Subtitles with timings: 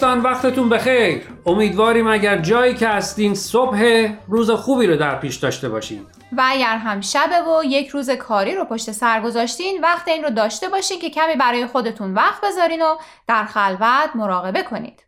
[0.00, 1.22] دوستان وقتتون بخیر.
[1.46, 6.06] امیدواریم اگر جایی که هستین صبح روز خوبی رو در پیش داشته باشین.
[6.32, 10.30] و اگر هم شبه و یک روز کاری رو پشت سر گذاشتین وقت این رو
[10.30, 15.04] داشته باشین که کمی برای خودتون وقت بذارین و در خلوت مراقبه کنید.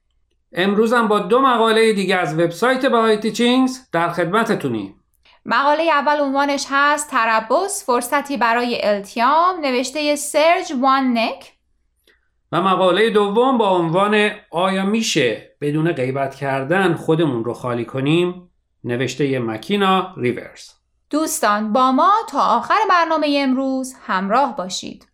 [0.53, 4.95] امروز هم با دو مقاله دیگه از وبسایت بهای تیچینگز در خدمتتونیم.
[5.47, 11.53] مقاله اول عنوانش هست تربس فرصتی برای التیام نوشته سرج وان نک.
[12.53, 18.51] و مقاله دوم با عنوان آیا میشه بدون غیبت کردن خودمون رو خالی کنیم؟
[18.85, 20.82] نوشته مکینا ریورز.
[21.13, 25.09] دوستان با ما تا آخر برنامه امروز همراه باشید.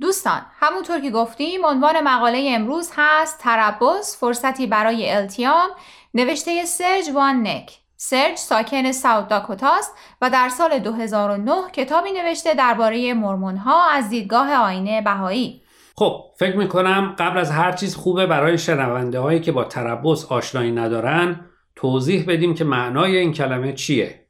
[0.00, 5.70] دوستان همونطور که گفتیم عنوان مقاله امروز هست تربس فرصتی برای التیام
[6.14, 13.14] نوشته سرج وان نک سرج ساکن ساوت داکوتاست و در سال 2009 کتابی نوشته درباره
[13.14, 15.62] مرمون ها از دیدگاه آینه بهایی.
[15.96, 20.70] خب فکر می‌کنم قبل از هر چیز خوبه برای شنونده هایی که با تربس آشنایی
[20.70, 21.40] ندارن
[21.76, 24.26] توضیح بدیم که معنای این کلمه چیه.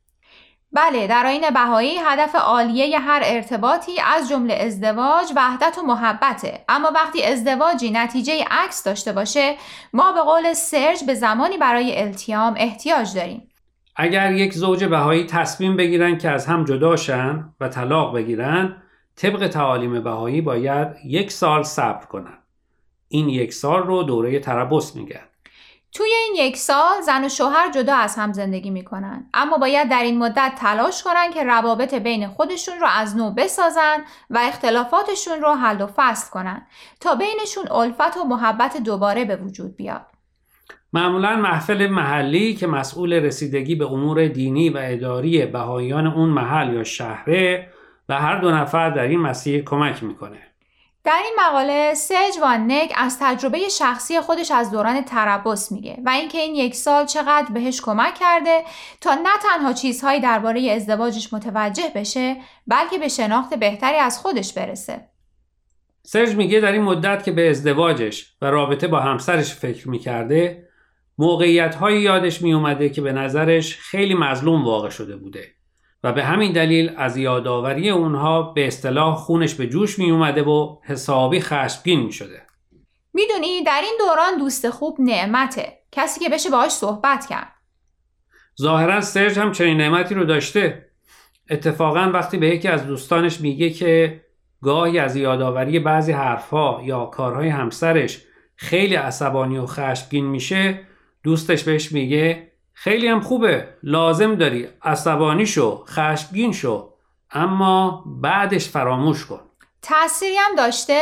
[0.72, 6.64] بله در آین بهایی هدف عالیه هر ارتباطی از جمله ازدواج وحدت و محبته.
[6.68, 9.56] اما وقتی ازدواجی نتیجه عکس داشته باشه
[9.92, 13.49] ما به قول سرج به زمانی برای التیام احتیاج داریم.
[13.96, 18.82] اگر یک زوج بهایی تصمیم بگیرن که از هم جداشن و طلاق بگیرن
[19.16, 22.38] طبق تعالیم بهایی باید یک سال صبر کنن.
[23.08, 25.20] این یک سال رو دوره تربس میگن.
[25.92, 29.30] توی این یک سال زن و شوهر جدا از هم زندگی می‌کنن.
[29.34, 34.04] اما باید در این مدت تلاش کنن که روابط بین خودشون رو از نو بسازن
[34.30, 36.66] و اختلافاتشون رو حل و فصل کنن
[37.00, 40.06] تا بینشون الفت و محبت دوباره به وجود بیاد.
[40.92, 46.84] معمولا محفل محلی که مسئول رسیدگی به امور دینی و اداری بهاییان اون محل یا
[46.84, 47.68] شهره
[48.08, 50.38] و هر دو نفر در این مسیر کمک می‌کنه
[51.04, 56.10] در این مقاله سج وان نک از تجربه شخصی خودش از دوران تربس میگه و
[56.10, 58.62] اینکه این یک سال چقدر بهش کمک کرده
[59.00, 62.36] تا نه تنها چیزهایی درباره ازدواجش متوجه بشه
[62.66, 65.00] بلکه به شناخت بهتری از خودش برسه.
[66.02, 70.69] سرج میگه در این مدت که به ازدواجش و رابطه با همسرش فکر می‌کرده
[71.20, 75.48] موقعیت هایی یادش میومده که به نظرش خیلی مظلوم واقع شده بوده
[76.04, 80.76] و به همین دلیل از یادآوری اونها به اصطلاح خونش به جوش می اومده و
[80.84, 82.42] حسابی خشمگین می شده.
[83.12, 85.72] می‌دونی در این دوران دوست خوب نعمته.
[85.92, 87.52] کسی که بشه باهاش صحبت کرد.
[88.60, 90.90] ظاهرا سرج هم چنین نعمتی رو داشته.
[91.50, 94.24] اتفاقا وقتی به یکی از دوستانش میگه که
[94.62, 98.22] گاهی از یادآوری بعضی حرفها یا کارهای همسرش
[98.56, 100.89] خیلی عصبانی و خشمگین میشه
[101.22, 106.88] دوستش بهش میگه خیلی هم خوبه لازم داری عصبانی شو خشمگین شو
[107.30, 109.40] اما بعدش فراموش کن.
[109.82, 111.00] تأثیری هم داشته؟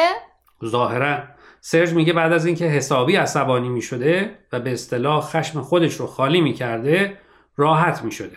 [0.64, 1.18] ظاهرا.
[1.60, 6.40] سرج میگه بعد از اینکه حسابی عصبانی می‌شده و به اصطلاح خشم خودش رو خالی
[6.40, 7.18] می‌کرده
[7.56, 8.36] راحت می‌شده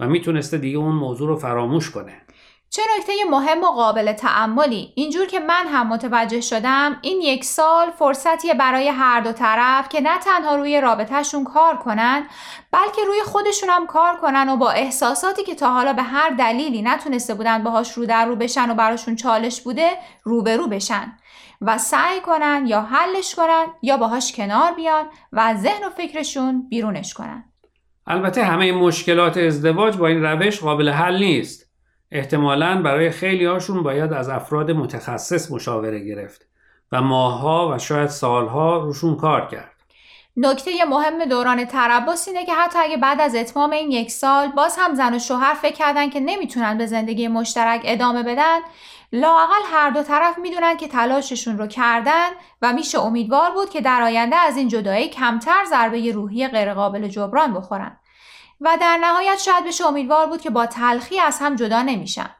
[0.00, 2.22] و می‌تونسته دیگه اون موضوع رو فراموش کنه.
[2.70, 7.90] چه نکته مهم و قابل تعملی اینجور که من هم متوجه شدم این یک سال
[7.90, 12.26] فرصتیه برای هر دو طرف که نه تنها روی رابطهشون کار کنن
[12.72, 16.82] بلکه روی خودشون هم کار کنن و با احساساتی که تا حالا به هر دلیلی
[16.82, 19.90] نتونسته بودن باهاش رو در رو بشن و براشون چالش بوده
[20.22, 21.12] روبرو بشن
[21.60, 27.14] و سعی کنن یا حلش کنن یا باهاش کنار بیان و ذهن و فکرشون بیرونش
[27.14, 27.44] کنن.
[28.06, 31.67] البته همه مشکلات ازدواج با این روش قابل حل نیست.
[32.10, 36.46] احتمالا برای خیلی هاشون باید از افراد متخصص مشاوره گرفت
[36.92, 39.72] و ماهها و شاید سالها روشون کار کرد.
[40.36, 44.76] نکته مهم دوران تربس اینه که حتی اگه بعد از اتمام این یک سال باز
[44.78, 48.58] هم زن و شوهر فکر کردن که نمی‌تونن به زندگی مشترک ادامه بدن
[49.12, 52.28] لاقل هر دو طرف می‌دونن که تلاششون رو کردن
[52.62, 57.54] و میشه امیدوار بود که در آینده از این جدایی کمتر ضربه روحی غیرقابل جبران
[57.54, 57.97] بخورن
[58.60, 62.30] و در نهایت شاید بشه امیدوار بود که با تلخی از هم جدا نمیشن.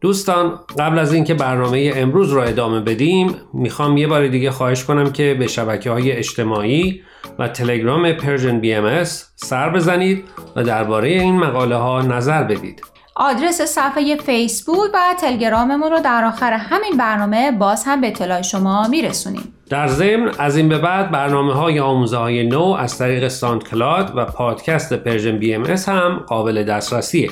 [0.00, 5.12] دوستان قبل از اینکه برنامه امروز را ادامه بدیم می‌خوام یه بار دیگه خواهش کنم
[5.12, 7.02] که به شبکه های اجتماعی
[7.38, 9.04] و تلگرام Persian BM
[9.36, 10.24] سر بزنید
[10.56, 12.82] و درباره این مقاله ها نظر بدید.
[13.16, 18.88] آدرس صفحه فیسبوک و تلگراممون رو در آخر همین برنامه باز هم به اطلاع شما
[18.88, 19.55] میرسونیم.
[19.70, 24.24] در ضمن از این به بعد برنامه های آموزه های نو از طریق SoundCloud و
[24.24, 27.30] پادکست Persian BM هم قابل دسترسیه.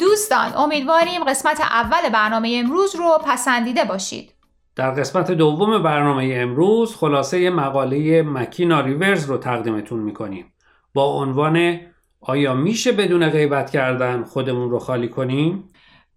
[0.00, 4.35] دوستان امیدواریم قسمت اول برنامه امروز رو پسندیده باشید.
[4.76, 10.52] در قسمت دوم برنامه امروز خلاصه مقاله مکینا ریورز رو تقدیمتون می‌کنیم
[10.94, 11.80] با عنوان
[12.20, 15.68] آیا میشه بدون غیبت کردن خودمون رو خالی کنیم؟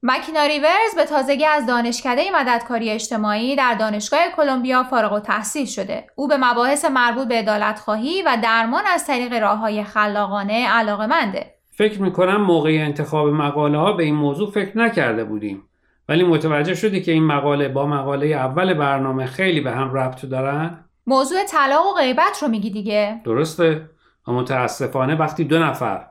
[0.04, 6.08] مکینا ریورز به تازگی از دانشکده مددکاری اجتماعی در دانشگاه کلمبیا فارغ و تحصیل شده.
[6.16, 11.08] او به مباحث مربوط به عدالت خواهی و درمان از طریق راه های خلاقانه علاقه
[11.08, 11.54] منده.
[11.72, 15.69] فکر می‌کنم موقع انتخاب مقاله ها به این موضوع فکر نکرده بودیم.
[16.10, 20.86] ولی متوجه شدی که این مقاله با مقاله اول برنامه خیلی به هم ربط دارن؟
[21.08, 23.90] موضوع طلاق و غیبت رو میگی دیگه درسته
[24.28, 26.06] و متاسفانه وقتی دو نفر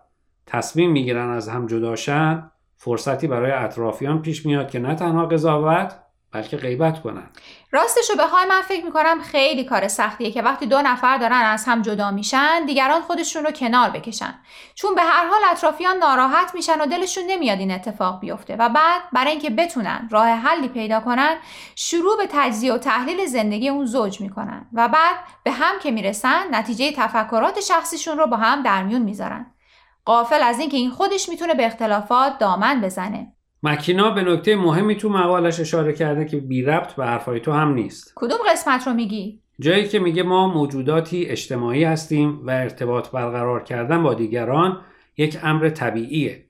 [0.46, 5.94] تصمیم می‌گیرن از هم جداشن فرصتی برای اطرافیان پیش میاد که نه تنها قضاوت
[6.32, 7.30] بلکه غیبت کنن.
[7.70, 11.82] راستشو بخوای من فکر می‌کنم خیلی کار سختیه که وقتی دو نفر دارن از هم
[11.82, 14.34] جدا میشن دیگران خودشون رو کنار بکشن.
[14.74, 19.02] چون به هر حال اطرافیان ناراحت میشن و دلشون نمیاد این اتفاق بیفته و بعد
[19.12, 21.36] برای اینکه بتونن راه حلی پیدا کنن
[21.76, 26.54] شروع به تجزیه و تحلیل زندگی اون زوج می‌کنن و بعد به هم که می‌رسن
[26.54, 29.54] نتیجه تفکرات شخصیشون رو با هم در میون می‌ذارن.
[30.04, 33.32] قافل از اینکه این خودش می‌تونه به اختلافات دامن بزنه.
[33.62, 37.74] مکینا به نکته مهمی تو مقالش اشاره کرده که بی ربط به حرفای تو هم
[37.74, 38.12] نیست.
[38.16, 44.02] کدوم قسمت رو میگی؟ جایی که میگه ما موجوداتی اجتماعی هستیم و ارتباط برقرار کردن
[44.02, 44.80] با دیگران
[45.16, 46.44] یک امر طبیعیه.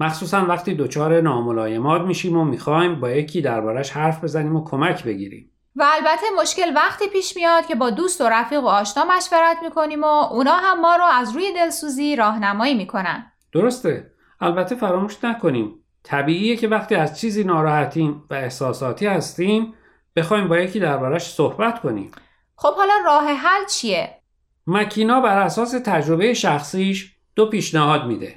[0.00, 5.50] مخصوصا وقتی دچار ناملایمات میشیم و می‌خوایم با یکی دربارش حرف بزنیم و کمک بگیریم.
[5.76, 10.04] و البته مشکل وقتی پیش میاد که با دوست و رفیق و آشنا مشورت می‌کنیم
[10.04, 13.32] و اونا هم ما رو از روی دلسوزی راهنمایی می‌کنن.
[13.52, 14.10] درسته.
[14.40, 15.83] البته فراموش نکنیم.
[16.04, 19.74] طبیعیه که وقتی از چیزی ناراحتیم و احساساتی هستیم
[20.16, 22.10] بخوایم با یکی دربارش صحبت کنیم.
[22.56, 24.18] خب حالا راه حل چیه؟
[24.66, 28.34] مکینا بر اساس تجربه شخصیش دو پیشنهاد میده.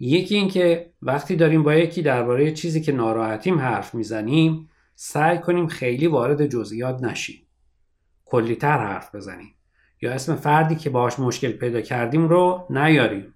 [0.00, 6.06] یکی اینکه وقتی داریم با یکی درباره چیزی که ناراحتیم حرف می‌زنیم سعی کنیم خیلی
[6.06, 7.46] وارد جزئیات نشیم.
[8.24, 9.54] کلیتر حرف بزنیم.
[10.02, 13.34] یا اسم فردی که باهاش مشکل پیدا کردیم رو نیاریم.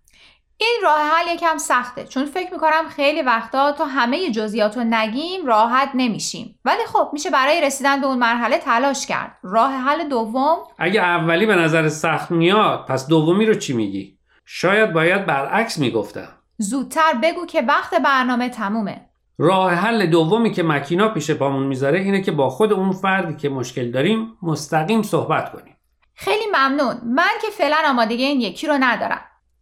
[0.57, 5.47] این راه حل یکم سخته چون فکر می‌کنم خیلی وقتا تا همه جزئیات رو نگیم
[5.47, 6.59] راحت نمیشیم.
[6.65, 9.39] ولی خب میشه برای رسیدن به اون مرحله تلاش کرد.
[9.43, 14.93] راه حل دوم اگه اولی به نظر سخت میاد پس دومی رو چی میگی؟ شاید
[14.93, 16.29] باید برعکس می‌گفتم.
[16.59, 19.07] زودتر بگو که وقت برنامه تمومه.
[19.39, 23.49] راه حل دومی که مکینا پیش پامون می‌ذاره اینه که با خود اون فردی که
[23.49, 25.77] مشکل داریم مستقیم صحبت کنیم.
[26.15, 27.01] خیلی ممنون.
[27.05, 29.21] من که فعلا آمادگی این یکی رو ندارم.